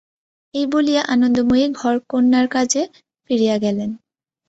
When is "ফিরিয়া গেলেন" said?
3.25-3.89